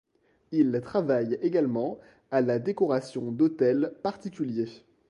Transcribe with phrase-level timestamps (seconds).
[0.51, 1.99] Il travaille également
[2.31, 4.81] à la décoration d'hôtels particuliers.